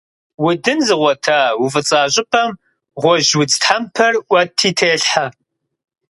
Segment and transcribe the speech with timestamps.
[0.45, 2.49] Удын зыгъуэта, уфӀыцӀа щӀыпӀэм
[2.99, 5.25] гъуэжьудз тхьэмпэр Ӏуэти телъхьэ.